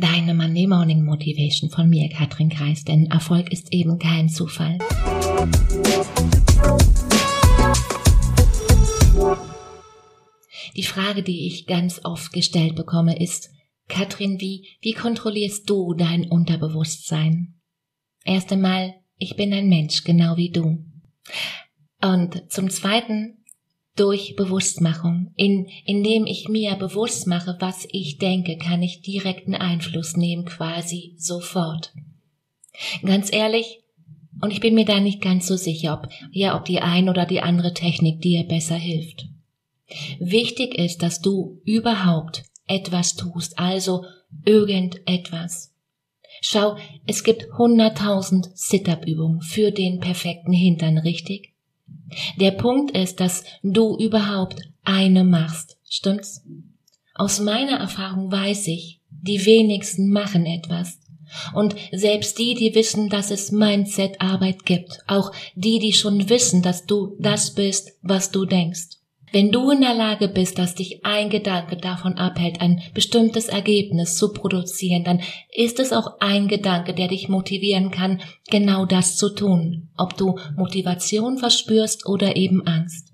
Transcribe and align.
Deine 0.00 0.32
Monday 0.32 0.66
Morning 0.66 1.04
Motivation 1.04 1.68
von 1.68 1.90
mir, 1.90 2.08
Katrin 2.08 2.48
Kreis, 2.48 2.84
denn 2.84 3.10
Erfolg 3.10 3.52
ist 3.52 3.70
eben 3.70 3.98
kein 3.98 4.30
Zufall. 4.30 4.78
Die 10.74 10.82
Frage, 10.84 11.22
die 11.22 11.46
ich 11.46 11.66
ganz 11.66 12.00
oft 12.02 12.32
gestellt 12.32 12.76
bekomme, 12.76 13.20
ist, 13.22 13.50
Katrin, 13.88 14.40
wie, 14.40 14.68
wie 14.80 14.94
kontrollierst 14.94 15.68
du 15.68 15.92
dein 15.92 16.30
Unterbewusstsein? 16.30 17.60
Erst 18.24 18.50
einmal, 18.52 18.94
ich 19.18 19.36
bin 19.36 19.52
ein 19.52 19.68
Mensch, 19.68 20.02
genau 20.04 20.38
wie 20.38 20.50
du. 20.50 20.82
Und 22.00 22.50
zum 22.50 22.70
Zweiten, 22.70 23.39
durch 24.00 24.34
Bewusstmachung. 24.34 25.32
In, 25.36 25.68
indem 25.84 26.24
ich 26.24 26.48
mir 26.48 26.74
bewusst 26.76 27.26
mache, 27.26 27.56
was 27.60 27.86
ich 27.90 28.16
denke, 28.16 28.56
kann 28.56 28.82
ich 28.82 29.02
direkten 29.02 29.54
Einfluss 29.54 30.16
nehmen, 30.16 30.46
quasi 30.46 31.14
sofort. 31.18 31.92
Ganz 33.04 33.30
ehrlich, 33.30 33.82
und 34.40 34.52
ich 34.52 34.60
bin 34.60 34.74
mir 34.74 34.86
da 34.86 35.00
nicht 35.00 35.20
ganz 35.20 35.46
so 35.46 35.56
sicher, 35.56 35.92
ob, 35.92 36.08
ja, 36.32 36.56
ob 36.56 36.64
die 36.64 36.80
ein 36.80 37.10
oder 37.10 37.26
die 37.26 37.42
andere 37.42 37.74
Technik 37.74 38.22
dir 38.22 38.44
besser 38.44 38.76
hilft. 38.76 39.26
Wichtig 40.18 40.78
ist, 40.78 41.02
dass 41.02 41.20
du 41.20 41.60
überhaupt 41.64 42.44
etwas 42.66 43.16
tust, 43.16 43.58
also 43.58 44.04
irgendetwas. 44.46 45.74
Schau, 46.40 46.76
es 47.06 47.22
gibt 47.22 47.48
hunderttausend 47.58 48.48
Sit-up-Übungen 48.54 49.42
für 49.42 49.72
den 49.72 50.00
perfekten 50.00 50.52
Hintern, 50.52 50.96
richtig? 50.96 51.52
Der 52.36 52.52
Punkt 52.52 52.96
ist, 52.96 53.20
dass 53.20 53.44
du 53.62 53.96
überhaupt 53.96 54.60
eine 54.84 55.24
machst. 55.24 55.78
Stimmt's? 55.88 56.44
Aus 57.14 57.40
meiner 57.40 57.78
Erfahrung 57.78 58.32
weiß 58.32 58.68
ich, 58.68 59.00
die 59.10 59.44
wenigsten 59.44 60.10
machen 60.10 60.46
etwas. 60.46 60.98
Und 61.54 61.76
selbst 61.92 62.38
die, 62.38 62.54
die 62.54 62.74
wissen, 62.74 63.08
dass 63.08 63.30
es 63.30 63.52
Mindset-Arbeit 63.52 64.64
gibt, 64.64 64.98
auch 65.06 65.32
die, 65.54 65.78
die 65.78 65.92
schon 65.92 66.28
wissen, 66.28 66.62
dass 66.62 66.86
du 66.86 67.16
das 67.20 67.54
bist, 67.54 67.92
was 68.02 68.30
du 68.30 68.46
denkst. 68.46 68.99
Wenn 69.32 69.52
du 69.52 69.70
in 69.70 69.80
der 69.80 69.94
Lage 69.94 70.28
bist, 70.28 70.58
dass 70.58 70.74
dich 70.74 71.04
ein 71.04 71.30
Gedanke 71.30 71.76
davon 71.76 72.14
abhält, 72.14 72.60
ein 72.60 72.82
bestimmtes 72.94 73.46
Ergebnis 73.46 74.16
zu 74.16 74.32
produzieren, 74.32 75.04
dann 75.04 75.20
ist 75.54 75.78
es 75.78 75.92
auch 75.92 76.18
ein 76.20 76.48
Gedanke, 76.48 76.94
der 76.94 77.08
dich 77.08 77.28
motivieren 77.28 77.90
kann, 77.90 78.20
genau 78.50 78.86
das 78.86 79.16
zu 79.16 79.34
tun, 79.34 79.88
ob 79.96 80.16
du 80.16 80.36
Motivation 80.56 81.38
verspürst 81.38 82.06
oder 82.06 82.36
eben 82.36 82.66
Angst. 82.66 83.12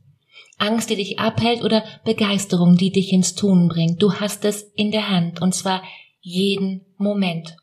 Angst, 0.59 0.89
die 0.89 0.97
dich 0.97 1.19
abhält 1.19 1.63
oder 1.63 1.85
Begeisterung, 2.05 2.77
die 2.79 2.91
dich 2.91 3.13
ins 3.13 3.35
Tun 3.35 3.69
bringt. 3.69 4.03
Du 4.03 4.15
hast 4.15 4.45
es 4.47 4.63
in 4.75 4.91
der 4.91 5.11
Hand 5.11 5.43
und 5.43 5.55
zwar 5.55 5.83
jeden 6.21 6.87
Moment. 6.97 7.57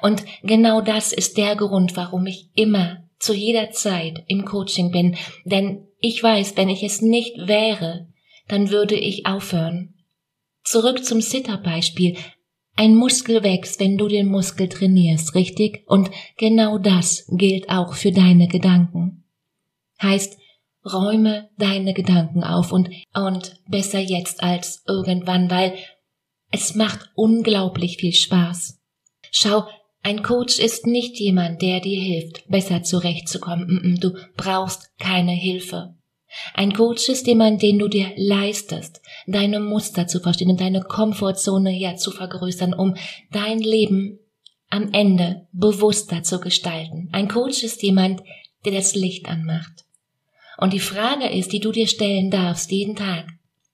Und 0.00 0.24
genau 0.42 0.80
das 0.80 1.12
ist 1.12 1.36
der 1.36 1.54
Grund, 1.54 1.96
warum 1.96 2.26
ich 2.26 2.48
immer 2.54 3.04
zu 3.18 3.34
jeder 3.34 3.70
Zeit 3.70 4.24
im 4.26 4.44
Coaching 4.44 4.90
bin, 4.90 5.16
denn 5.44 5.86
ich 6.04 6.22
weiß, 6.22 6.58
wenn 6.58 6.68
ich 6.68 6.82
es 6.82 7.00
nicht 7.00 7.34
wäre, 7.48 8.08
dann 8.46 8.68
würde 8.68 8.94
ich 8.94 9.24
aufhören. 9.24 9.94
Zurück 10.62 11.02
zum 11.02 11.22
Sitter-Beispiel. 11.22 12.18
Ein 12.76 12.94
Muskel 12.94 13.42
wächst, 13.42 13.80
wenn 13.80 13.96
du 13.96 14.06
den 14.08 14.28
Muskel 14.28 14.68
trainierst, 14.68 15.34
richtig? 15.34 15.82
Und 15.86 16.10
genau 16.36 16.76
das 16.76 17.26
gilt 17.30 17.70
auch 17.70 17.94
für 17.94 18.12
deine 18.12 18.48
Gedanken. 18.48 19.24
Heißt, 20.02 20.36
räume 20.84 21.48
deine 21.56 21.94
Gedanken 21.94 22.44
auf 22.44 22.70
und, 22.70 22.90
und 23.14 23.62
besser 23.66 24.00
jetzt 24.00 24.42
als 24.42 24.82
irgendwann, 24.86 25.50
weil 25.50 25.74
es 26.50 26.74
macht 26.74 27.12
unglaublich 27.14 27.96
viel 27.96 28.12
Spaß. 28.12 28.78
Schau, 29.30 29.64
ein 30.04 30.22
Coach 30.22 30.58
ist 30.58 30.86
nicht 30.86 31.18
jemand, 31.18 31.62
der 31.62 31.80
dir 31.80 31.98
hilft, 31.98 32.46
besser 32.48 32.82
zurechtzukommen. 32.82 33.98
Du 34.02 34.12
brauchst 34.36 34.90
keine 34.98 35.32
Hilfe. 35.32 35.94
Ein 36.52 36.74
Coach 36.74 37.08
ist 37.08 37.26
jemand, 37.26 37.62
den 37.62 37.78
du 37.78 37.88
dir 37.88 38.12
leistest, 38.14 39.00
deine 39.26 39.60
Muster 39.60 40.06
zu 40.06 40.20
verstehen 40.20 40.50
und 40.50 40.60
deine 40.60 40.82
Komfortzone 40.82 41.72
ja 41.72 41.96
zu 41.96 42.10
vergrößern, 42.10 42.74
um 42.74 42.96
dein 43.32 43.60
Leben 43.60 44.18
am 44.68 44.92
Ende 44.92 45.46
bewusster 45.52 46.22
zu 46.22 46.38
gestalten. 46.38 47.08
Ein 47.12 47.28
Coach 47.28 47.62
ist 47.62 47.82
jemand, 47.82 48.20
der 48.66 48.72
das 48.72 48.94
Licht 48.94 49.26
anmacht. 49.26 49.86
Und 50.58 50.74
die 50.74 50.80
Frage 50.80 51.30
ist, 51.30 51.50
die 51.52 51.60
du 51.60 51.72
dir 51.72 51.86
stellen 51.86 52.30
darfst 52.30 52.70
jeden 52.70 52.94
Tag, 52.94 53.26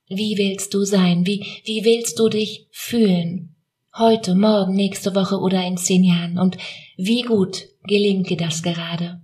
wie 0.06 0.38
willst 0.38 0.74
du 0.74 0.84
sein? 0.84 1.26
Wie, 1.26 1.44
wie 1.64 1.84
willst 1.84 2.20
du 2.20 2.28
dich 2.28 2.68
fühlen? 2.70 3.56
Heute, 3.98 4.36
morgen, 4.36 4.74
nächste 4.74 5.16
Woche 5.16 5.40
oder 5.40 5.66
in 5.66 5.76
zehn 5.76 6.04
Jahren? 6.04 6.38
Und 6.38 6.56
wie 6.96 7.22
gut 7.22 7.64
gelingt 7.82 8.30
dir 8.30 8.36
das 8.36 8.62
gerade? 8.62 9.20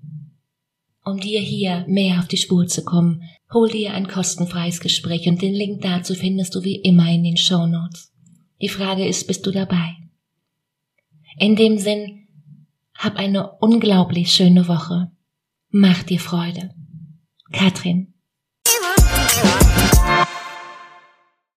Um 1.05 1.21
dir 1.21 1.39
hier 1.39 1.85
mehr 1.87 2.19
auf 2.19 2.27
die 2.27 2.37
Spur 2.37 2.67
zu 2.67 2.83
kommen, 2.83 3.23
hol 3.53 3.69
dir 3.71 3.95
ein 3.95 4.09
kostenfreies 4.09 4.81
Gespräch 4.81 5.29
und 5.29 5.41
den 5.41 5.55
Link 5.55 5.83
dazu 5.83 6.15
findest 6.15 6.57
du 6.57 6.65
wie 6.65 6.81
immer 6.81 7.09
in 7.09 7.23
den 7.23 7.37
Show 7.37 7.65
Notes. 7.65 8.13
Die 8.61 8.69
Frage 8.69 9.07
ist, 9.07 9.29
bist 9.29 9.47
du 9.47 9.53
dabei? 9.53 9.95
In 11.39 11.55
dem 11.55 11.79
Sinn, 11.79 12.27
hab 12.93 13.17
eine 13.19 13.53
unglaublich 13.61 14.33
schöne 14.33 14.67
Woche. 14.67 15.13
Mach 15.69 16.03
dir 16.03 16.19
Freude. 16.19 16.75
Katrin. 17.53 18.15